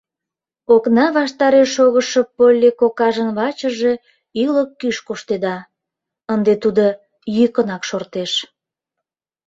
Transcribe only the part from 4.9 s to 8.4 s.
коштеда, ынде тудо йӱкынак шортеш.